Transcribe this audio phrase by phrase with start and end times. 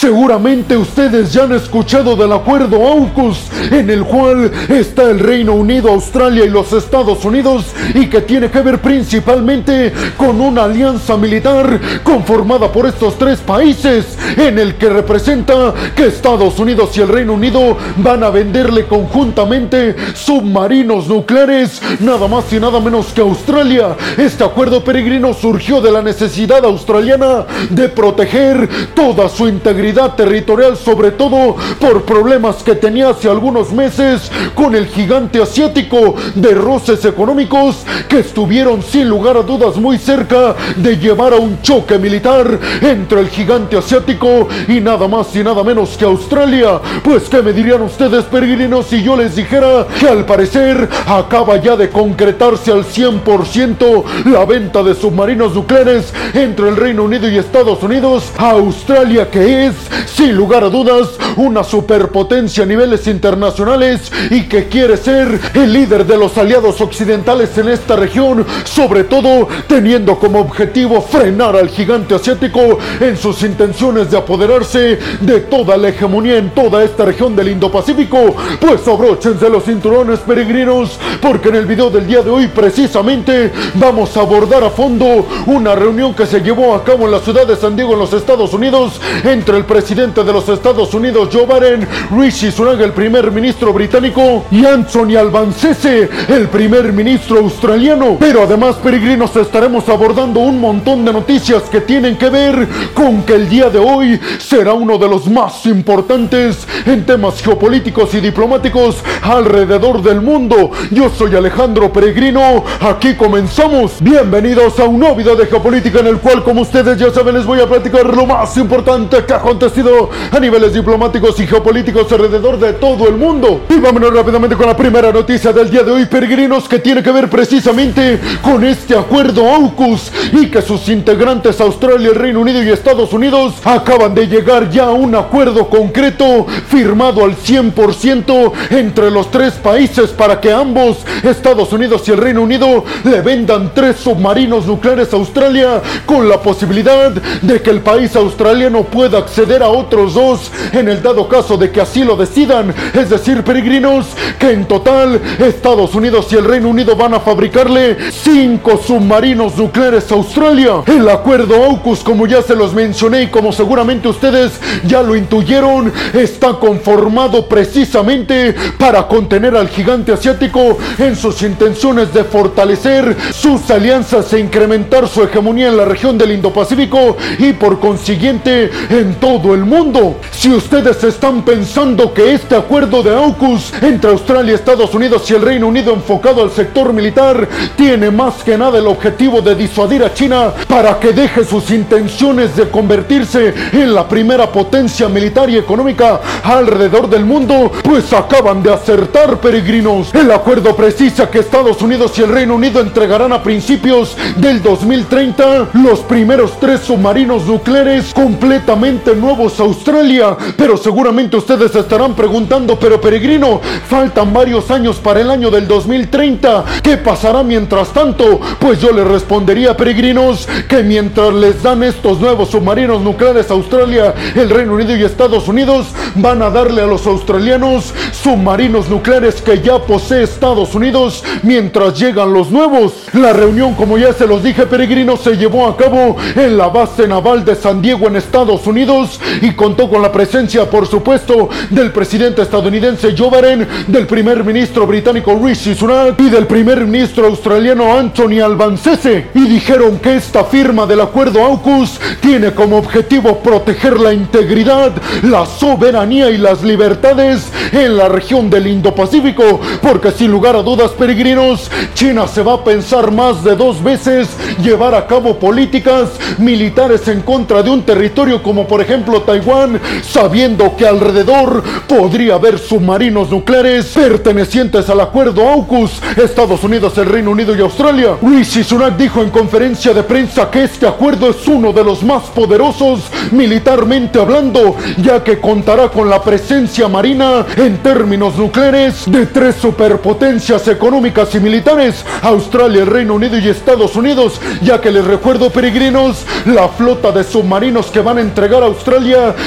[0.00, 3.36] Seguramente ustedes ya han escuchado del acuerdo AUKUS,
[3.70, 8.50] en el cual está el Reino Unido, Australia y los Estados Unidos, y que tiene
[8.50, 14.88] que ver principalmente con una alianza militar conformada por estos tres países, en el que
[14.88, 22.26] representa que Estados Unidos y el Reino Unido van a venderle conjuntamente submarinos nucleares, nada
[22.26, 23.94] más y nada menos que Australia.
[24.16, 31.10] Este acuerdo peregrino surgió de la necesidad australiana de proteger toda su integridad territorial, sobre
[31.10, 37.84] todo por problemas que tenía hace algunos meses con el gigante asiático de roces económicos
[38.08, 43.20] que estuvieron sin lugar a dudas muy cerca de llevar a un choque militar entre
[43.20, 46.80] el gigante asiático y nada más y nada menos que Australia.
[47.02, 51.76] Pues qué me dirían ustedes peregrinos si yo les dijera que al parecer acaba ya
[51.76, 57.82] de concretarse al 100% la venta de submarinos nucleares entre el Reino Unido y Estados
[57.82, 59.74] Unidos a Australia que es
[60.06, 66.06] sin lugar a dudas una superpotencia a niveles internacionales y que quiere ser el líder
[66.06, 72.14] de los aliados occidentales en esta región, sobre todo teniendo como objetivo frenar al gigante
[72.14, 77.48] asiático en sus intenciones de apoderarse de toda la hegemonía en toda esta región del
[77.48, 78.36] Indo-Pacífico.
[78.60, 84.16] Pues abróchense los cinturones peregrinos, porque en el video del día de hoy precisamente vamos
[84.16, 87.56] a abordar a fondo una reunión que se llevó a cabo en la ciudad de
[87.56, 91.86] San Diego en los Estados Unidos entre el presidente de los Estados Unidos Joe Biden,
[92.10, 98.16] Rishi Sunak el primer ministro británico y Anthony Albanese el primer ministro australiano.
[98.18, 103.34] Pero además peregrinos estaremos abordando un montón de noticias que tienen que ver con que
[103.34, 108.96] el día de hoy será uno de los más importantes en temas geopolíticos y diplomáticos
[109.22, 110.72] alrededor del mundo.
[110.90, 113.92] Yo soy Alejandro Peregrino, aquí comenzamos.
[114.00, 117.46] Bienvenidos a un nuevo video de geopolítica en el cual, como ustedes ya saben, les
[117.46, 122.58] voy a platicar lo más importante que ha acontecido a niveles diplomáticos y geopolíticos alrededor
[122.58, 123.60] de todo el mundo.
[123.68, 127.10] Y vámonos rápidamente con la primera noticia del día de hoy, peregrinos, que tiene que
[127.10, 133.12] ver precisamente con este acuerdo AUKUS y que sus integrantes Australia, Reino Unido y Estados
[133.12, 139.54] Unidos acaban de llegar ya a un acuerdo concreto firmado al 100% entre los tres
[139.54, 145.12] países para que ambos, Estados Unidos y el Reino Unido, le vendan tres submarinos nucleares
[145.12, 150.50] a Australia con la posibilidad de que el país australiano pueda acceder a otros dos
[150.72, 152.74] en el dado caso de que así lo decidan.
[152.94, 154.06] Es decir, peregrinos,
[154.38, 160.10] que en total Estados Unidos y el Reino Unido van a fabricarle cinco submarinos nucleares
[160.10, 160.82] a Australia.
[160.86, 164.52] El acuerdo AUKUS, como ya se los mencioné y como seguramente ustedes
[164.86, 172.24] ya lo intuyeron, está conformado precisamente para contener al gigante asiático en sus intenciones de
[172.24, 178.70] fortalecer sus alianzas e incrementar su hegemonía en la región del Indo-Pacífico y por consiguiente
[178.90, 180.20] en todo el mundo.
[180.30, 185.42] Si ustedes están pensando que este acuerdo de AUKUS entre Australia, Estados Unidos y el
[185.42, 190.12] Reino Unido enfocado al sector militar tiene más que nada el objetivo de disuadir a
[190.12, 196.20] China para que deje sus intenciones de convertirse en la primera potencia militar y económica
[196.44, 200.14] alrededor del mundo, pues acaban de acertar peregrinos.
[200.14, 205.70] El acuerdo precisa que Estados Unidos y el Reino Unido entregarán a principios del 2030
[205.72, 210.36] los primeros tres submarinos nucleares completamente nuevos Australia.
[210.56, 216.64] Pero seguramente ustedes estarán preguntando, pero peregrino, faltan varios años para el año del 2030.
[216.82, 218.40] ¿Qué pasará mientras tanto?
[218.58, 224.14] Pues yo les respondería, peregrinos, que mientras les dan estos nuevos submarinos nucleares a Australia,
[224.34, 229.60] el Reino Unido y Estados Unidos van a darle a los australianos submarinos nucleares que
[229.60, 232.92] ya posee Estados Unidos mientras llegan los nuevos.
[233.12, 237.06] La reunión, como ya se los dije, peregrinos, se llevó a cabo en la base
[237.06, 239.09] naval de San Diego en Estados Unidos
[239.40, 244.86] y contó con la presencia, por supuesto, del presidente estadounidense Joe Biden, del primer ministro
[244.86, 249.28] británico Rishi Sunak y del primer ministro australiano Anthony Albanese.
[249.34, 255.46] Y dijeron que esta firma del acuerdo AUKUS tiene como objetivo proteger la integridad, la
[255.46, 261.70] soberanía y las libertades en la región del Indo-Pacífico, porque sin lugar a dudas, peregrinos,
[261.94, 264.28] China se va a pensar más de dos veces
[264.62, 270.76] llevar a cabo políticas militares en contra de un territorio como por ejemplo Taiwán, sabiendo
[270.76, 277.56] que alrededor podría haber submarinos nucleares pertenecientes al acuerdo AUKUS, Estados Unidos, el Reino Unido
[277.56, 278.16] y Australia.
[278.22, 282.24] Rishi Sunak dijo en conferencia de prensa que este acuerdo es uno de los más
[282.24, 289.56] poderosos militarmente hablando, ya que contará con la presencia marina en términos nucleares de tres
[289.56, 295.50] superpotencias económicas y militares, Australia, el Reino Unido y Estados Unidos, ya que les recuerdo
[295.50, 298.89] peregrinos, la flota de submarinos que van a entregar a Australia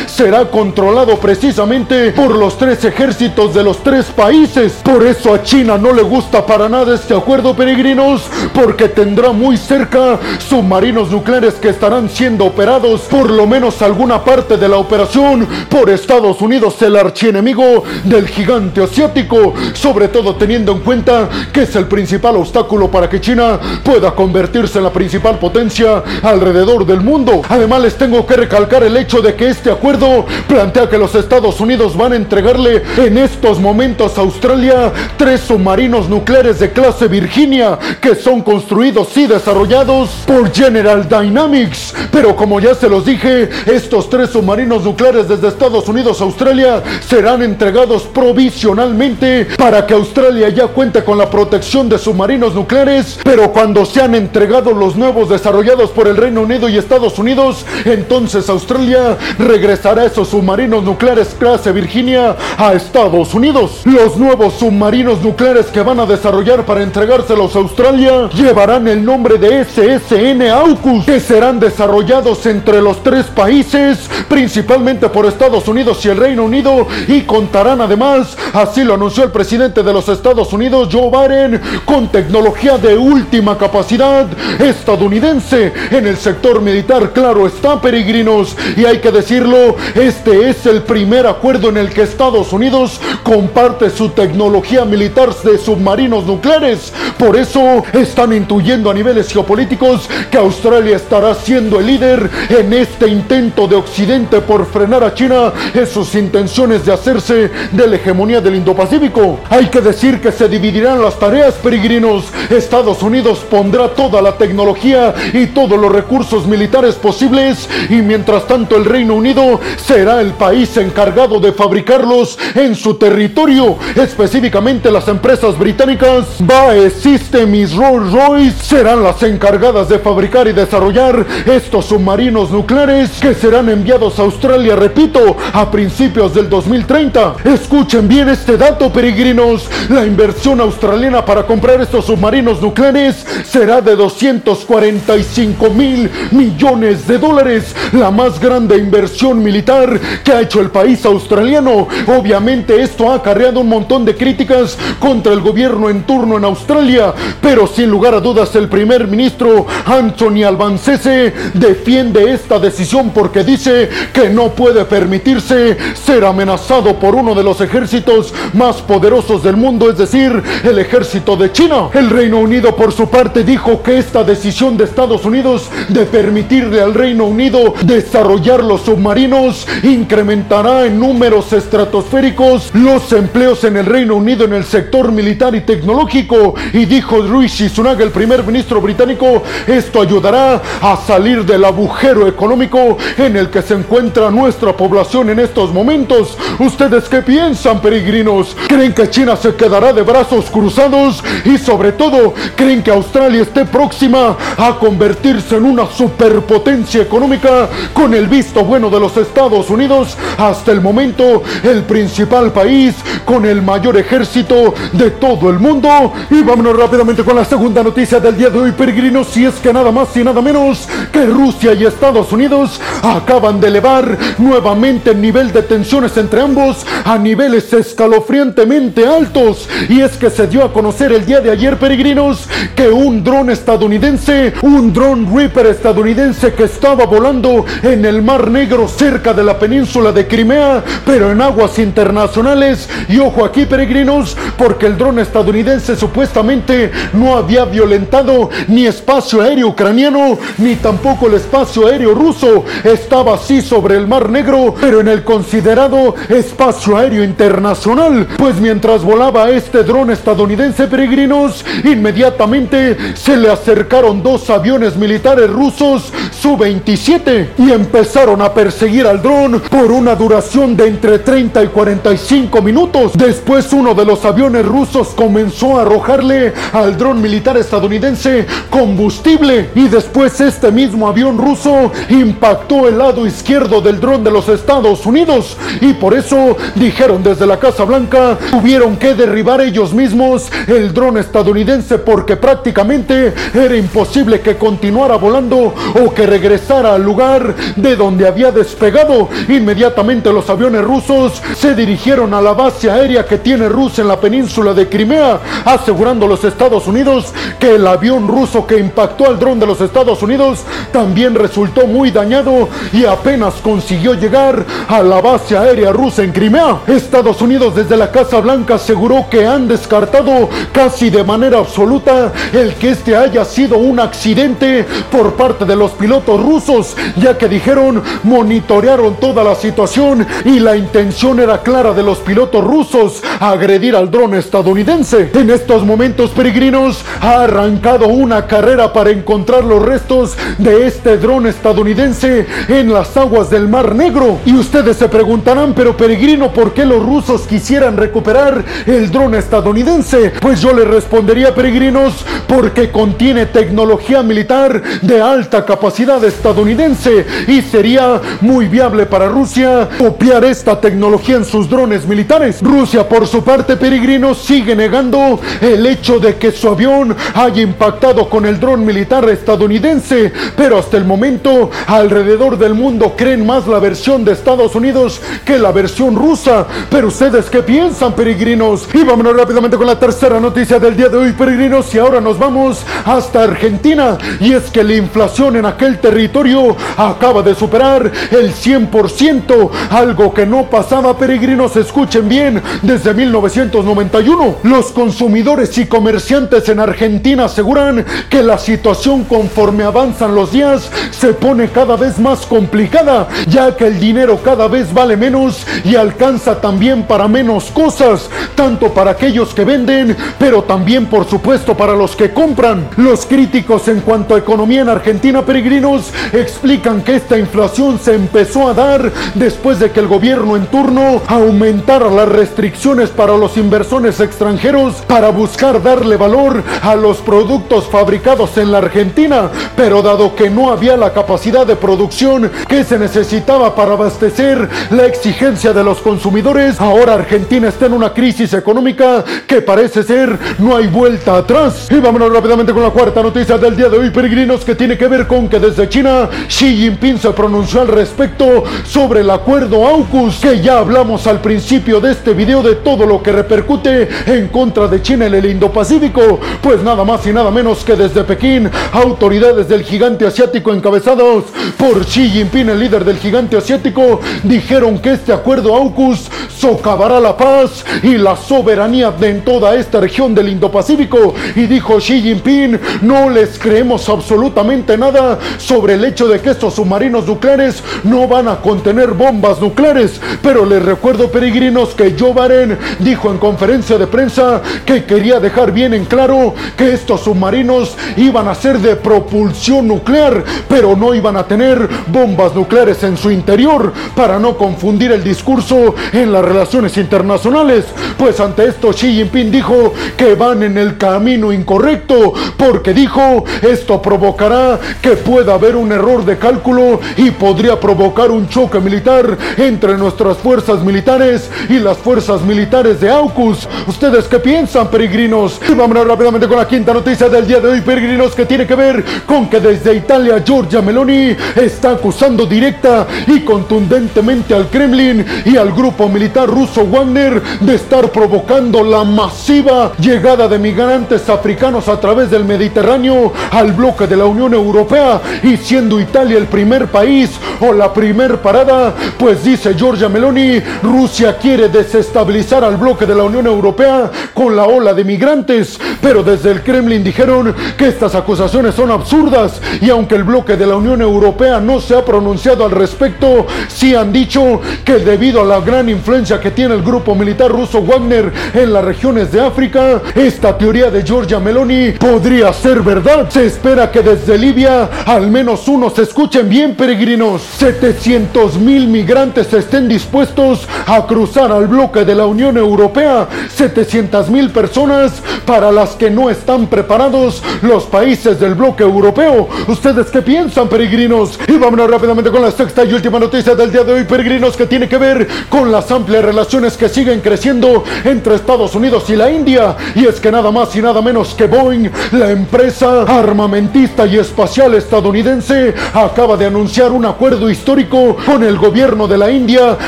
[0.07, 4.74] será controlado precisamente por los tres ejércitos de los tres países.
[4.84, 8.24] Por eso a China no le gusta para nada este acuerdo peregrinos,
[8.54, 14.57] porque tendrá muy cerca submarinos nucleares que estarán siendo operados por lo menos alguna parte
[14.57, 20.80] de la operación por Estados Unidos, el archienemigo del gigante asiático, sobre todo teniendo en
[20.80, 26.01] cuenta que es el principal obstáculo para que China pueda convertirse en la principal potencia
[26.22, 27.42] alrededor del mundo.
[27.50, 31.59] Además les tengo que recalcar el hecho de que este acuerdo plantea que los Estados
[31.59, 37.77] Unidos van a entregarle en estos momentos a Australia tres submarinos nucleares de clase Virginia
[38.01, 41.94] que son construidos y desarrollados por General Dynamics.
[42.12, 46.83] Pero como ya se los dije, estos tres submarinos nucleares desde Estados Unidos a Australia
[47.07, 53.51] serán entregados provisionalmente para que Australia ya cuente con la protección de submarinos nucleares, pero
[53.51, 59.18] cuando sean entregados los nuevos desarrollados por el Reino Unido y Estados Unidos, entonces Australia
[59.37, 63.81] regresará esos submarinos nucleares clase Virginia a Estados Unidos.
[63.85, 69.37] Los nuevos submarinos nucleares que van a desarrollar para entregárselos a Australia llevarán el nombre
[69.37, 76.09] de SSN AUKUS, que serán desarrollados entre los tres países, principalmente por Estados Unidos y
[76.09, 80.89] el Reino Unido, y contarán además, así lo anunció el presidente de los Estados Unidos,
[80.91, 84.27] Joe Biden, con tecnología de última capacidad
[84.59, 90.81] estadounidense en el sector militar, claro está, peregrinos, y hay que decirlo, este es el
[90.83, 96.92] primer acuerdo en el que Estados Unidos comparte su tecnología militar de submarinos nucleares.
[97.18, 103.07] Por eso están intuyendo a niveles geopolíticos que Australia estará siendo el líder en este
[103.07, 108.42] intento de Occidente por frenar a China en sus intenciones de hacerse de la hegemonía
[108.42, 109.39] del Indo-Pacífico.
[109.50, 112.25] Hay que decir que se dividirán las tareas, peregrinos.
[112.50, 118.75] Estados Unidos pondrá toda la tecnología y todos los recursos militares posibles y mientras tanto
[118.75, 123.77] el Unido será el país encargado de fabricarlos en su territorio.
[123.95, 131.25] Específicamente las empresas británicas BAE System y Rolls-Royce serán las encargadas de fabricar y desarrollar
[131.45, 137.35] estos submarinos nucleares que serán enviados a Australia, repito, a principios del 2030.
[137.45, 139.69] Escuchen bien este dato, peregrinos.
[139.89, 147.75] La inversión australiana para comprar estos submarinos nucleares será de 245 mil millones de dólares,
[147.91, 148.93] la más grande inversión
[149.36, 151.88] militar que ha hecho el país australiano.
[152.07, 157.13] Obviamente esto ha acarreado un montón de críticas contra el gobierno en turno en Australia,
[157.42, 163.90] pero sin lugar a dudas el primer ministro Anthony Albanese defiende esta decisión porque dice
[164.13, 169.90] que no puede permitirse ser amenazado por uno de los ejércitos más poderosos del mundo,
[169.90, 171.90] es decir, el ejército de China.
[171.94, 176.81] El Reino Unido por su parte dijo que esta decisión de Estados Unidos de permitirle
[176.81, 184.15] al Reino Unido desarrollar los submarinos incrementará en números estratosféricos los empleos en el Reino
[184.15, 186.55] Unido en el sector militar y tecnológico.
[186.73, 192.97] Y dijo Rishi Sunak, el primer ministro británico, esto ayudará a salir del agujero económico
[193.15, 196.35] en el que se encuentra nuestra población en estos momentos.
[196.57, 198.57] ¿Ustedes qué piensan, peregrinos?
[198.67, 201.23] ¿Creen que China se quedará de brazos cruzados?
[201.45, 208.15] Y sobre todo, ¿creen que Australia esté próxima a convertirse en una superpotencia económica con
[208.15, 210.18] el visto bueno de los Estados Unidos?
[210.38, 212.95] Hasta el momento, el principal país
[213.26, 216.14] con el mayor ejército de todo el mundo.
[216.30, 219.73] Y vámonos rápidamente con la segunda noticia del día de hoy, peregrinos, si es que
[219.73, 225.21] nada más y nada menos que Rusia y Estados Unidos acaban de elevar nuevamente el
[225.21, 229.68] nivel de tensiones entre ambos a niveles escalofriantemente altos.
[229.90, 233.49] Y es que se dio a conocer el día de ayer, peregrinos, que un dron
[233.49, 239.57] estadounidense, un dron Reaper estadounidense que estaba volando en el Mar Negro cerca de la
[239.57, 242.88] península de Crimea, pero en aguas internacionales.
[243.10, 249.69] Y ojo aquí, peregrinos, porque el dron estadounidense supuestamente no había violentado ni espacio aéreo
[249.69, 252.64] ucraniano, ni tampoco el espacio aéreo ruso.
[252.83, 258.28] Estaba así sobre el Mar Negro, pero en el considerado espacio aéreo internacional.
[258.38, 266.14] Pues mientras volaba este dron estadounidense, peregrinos, inmediatamente se le acercaron dos aviones militares rusos
[266.40, 272.62] Su-27 y empezaron a perseguir al dron por una duración de entre 30 y 45
[272.62, 273.14] minutos.
[273.14, 279.88] Después uno de los aviones rusos comenzó a arrojarle al dron militar estadounidense combustible y
[279.88, 285.56] después este mismo avión ruso impactó el lado izquierdo del dron de los Estados Unidos
[285.80, 291.18] y por eso dijeron desde la Casa Blanca tuvieron que derribar ellos mismos el dron
[291.18, 295.73] estadounidense porque prácticamente era imposible que continuara volando
[296.04, 299.30] o que regresara al lugar de donde había despegado.
[299.47, 304.19] Inmediatamente los aviones rusos se dirigieron a la base aérea que tiene Rusia en la
[304.19, 309.59] península de Crimea, asegurando los Estados Unidos que el avión ruso que impactó al dron
[309.59, 310.61] de los Estados Unidos
[310.92, 316.80] también resultó muy dañado y apenas consiguió llegar a la base aérea rusa en Crimea.
[316.87, 322.73] Estados Unidos desde la Casa Blanca aseguró que han descartado casi de manera absoluta el
[322.75, 328.02] que este haya sido un accidente por parte de los pilotos rusos, ya que dijeron
[328.23, 334.09] monitorearon toda la situación y la intención era clara de los pilotos rusos agredir al
[334.11, 335.31] dron estadounidense.
[335.33, 341.47] En estos momentos, peregrinos, ha arrancado una carrera para encontrar los restos de este dron
[341.47, 344.39] estadounidense en las aguas del Mar Negro.
[344.45, 350.33] Y ustedes se preguntarán, pero peregrino, ¿por qué los rusos quisieran recuperar el dron estadounidense?
[350.42, 358.12] Pues yo les respondería, peregrinos, porque contiene tecnología militar de alta capacidad estadounidense y sería
[358.41, 362.61] muy viable para Rusia copiar esta tecnología en sus drones militares.
[362.61, 368.29] Rusia, por su parte, peregrinos, sigue negando el hecho de que su avión haya impactado
[368.29, 373.79] con el dron militar estadounidense, pero hasta el momento alrededor del mundo creen más la
[373.79, 376.65] versión de Estados Unidos que la versión rusa.
[376.89, 378.87] Pero ustedes qué piensan, peregrinos?
[378.93, 382.37] Y vámonos rápidamente con la tercera noticia del día de hoy, peregrinos, y ahora nos
[382.37, 384.17] vamos hasta Argentina.
[384.39, 390.45] Y es que la inflación en aquel territorio acaba de superar el 100%, algo que
[390.45, 394.57] no pasaba, peregrinos, escuchen bien, desde 1991.
[394.64, 401.33] Los consumidores y comerciantes en Argentina aseguran que la situación conforme avanzan los días se
[401.33, 406.60] pone cada vez más complicada, ya que el dinero cada vez vale menos y alcanza
[406.62, 412.16] también para menos cosas, tanto para aquellos que venden, pero también por supuesto para los
[412.16, 412.88] que compran.
[412.98, 418.68] Los críticos en cuanto a economía en Argentina, peregrinos, explican que esta inflación se empezó
[418.68, 424.19] a dar después de que el gobierno en turno aumentara las restricciones para los inversores
[424.19, 430.50] extranjeros para buscar darle valor a los productos fabricados en la Argentina, pero dado que
[430.50, 436.00] no había la capacidad de producción que se necesitaba para abastecer la exigencia de los
[436.00, 441.88] consumidores, ahora Argentina está en una crisis económica que parece ser no hay vuelta atrás.
[441.90, 445.07] Y vámonos rápidamente con la cuarta noticia del día de hoy, peregrinos, que tiene que
[445.07, 450.37] ver con que desde China Xi Jinping se pronunció al respecto sobre el acuerdo AUKUS,
[450.39, 454.87] que ya hablamos al principio de este video de todo lo que repercute en contra
[454.87, 459.68] de China en el Indo-Pacífico, pues nada más y nada menos que desde Pekín, autoridades
[459.68, 461.45] del gigante asiático encabezados
[461.77, 467.35] por Xi Jinping, el líder del gigante asiático, dijeron que este acuerdo AUKUS socavará la
[467.35, 471.33] paz y la soberanía de en toda esta región del Indo-Pacífico.
[471.56, 476.75] Y dijo Xi Jinping, no les creemos absolutamente nada sobre el hecho de que estos
[476.75, 477.62] submarinos nucleares
[478.03, 480.19] no van a contener bombas nucleares.
[480.41, 485.71] Pero les recuerdo, peregrinos, que Joe Biden dijo en conferencia de prensa que quería dejar
[485.71, 491.37] bien en claro que estos submarinos iban a ser de propulsión nuclear, pero no iban
[491.37, 496.97] a tener bombas nucleares en su interior para no confundir el discurso en las relaciones
[496.97, 497.85] internacionales.
[498.17, 504.01] Pues ante esto Xi Jinping dijo que van en el camino incorrecto porque dijo esto
[504.01, 509.95] provocará que pueda haber un error de cálculo y podría provocar un choque militar entre
[509.95, 513.69] nuestras fuerzas militares y las fuerzas militares de AUKUS.
[513.86, 515.62] ¿Ustedes qué piensan, peregrinos?
[515.78, 519.04] Vámonos rápidamente con la quinta noticia del día de hoy, peregrinos, que tiene que ver
[519.28, 525.74] con que desde Italia Giorgia Meloni está acusando directa y contundentemente al Kremlin y al
[525.74, 532.32] grupo militar ruso Wagner de estar provocando la masiva llegada de migrantes africanos a través
[532.32, 537.73] del Mediterráneo al bloque de la Unión Europea y siendo Italia el primer país o
[537.73, 543.47] la primer parada, pues dice Giorgia Meloni, Rusia quiere desestabilizar al bloque de la Unión
[543.47, 548.91] Europea con la ola de migrantes, pero desde el Kremlin dijeron que estas acusaciones son
[548.91, 553.45] absurdas y aunque el bloque de la Unión Europea no se ha pronunciado al respecto,
[553.67, 557.82] sí han dicho que debido a la gran influencia que tiene el grupo militar ruso
[557.82, 563.30] Wagner en las regiones de África, esta teoría de Giorgia Meloni podría ser verdad.
[563.30, 567.33] Se espera que desde Libia al menos unos escuchen bien peregrinos.
[567.41, 573.28] 700 mil migrantes estén dispuestos a cruzar al bloque de la Unión Europea.
[573.54, 579.49] 700 mil personas para las que no están preparados los países del bloque europeo.
[579.67, 581.39] ¿Ustedes qué piensan, peregrinos?
[581.47, 584.67] Y vámonos rápidamente con la sexta y última noticia del día de hoy, peregrinos, que
[584.67, 589.32] tiene que ver con las amplias relaciones que siguen creciendo entre Estados Unidos y la
[589.32, 589.75] India.
[589.95, 594.73] Y es que nada más y nada menos que Boeing, la empresa armamentista y espacial
[594.75, 599.77] estadounidense, acaba de anunciar un acuerdo histórico con el gobierno de la India,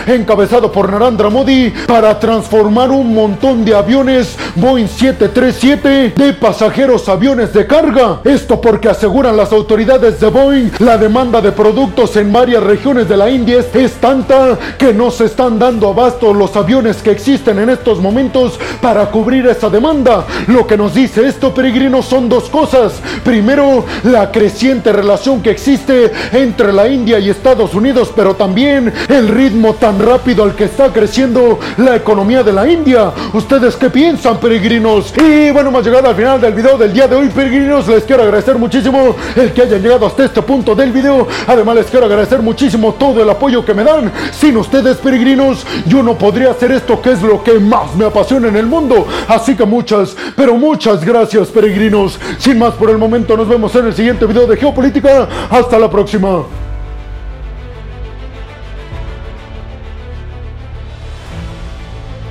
[0.08, 7.52] encabezado por Narendra Modi, para transformar un montón de aviones Boeing 737 de pasajeros aviones
[7.52, 8.22] de carga.
[8.24, 13.18] Esto porque aseguran las autoridades de Boeing, la demanda de productos en varias regiones de
[13.18, 17.60] la India es, es tanta que no se están dando abasto los aviones que existen
[17.60, 20.26] en estos momentos para cubrir esa demanda.
[20.48, 22.94] Lo que nos dice esto, peregrinos, son dos cosas.
[23.26, 29.28] Primero, la creciente relación que existe entre la India y Estados Unidos, pero también el
[29.28, 33.12] ritmo tan rápido al que está creciendo la economía de la India.
[33.34, 35.12] ¿Ustedes qué piensan, peregrinos?
[35.18, 37.88] Y bueno, hemos llegado al final del video del día de hoy, peregrinos.
[37.88, 41.28] Les quiero agradecer muchísimo el que hayan llegado hasta este punto del video.
[41.48, 44.12] Además, les quiero agradecer muchísimo todo el apoyo que me dan.
[44.32, 48.50] Sin ustedes, peregrinos, yo no podría hacer esto que es lo que más me apasiona
[48.50, 49.08] en el mundo.
[49.28, 52.20] Así que muchas, pero muchas gracias, peregrinos.
[52.38, 55.28] Sin más por el momento, nos vemos en el siguiente video de Geopolítica.
[55.50, 56.65] Hasta la próxima.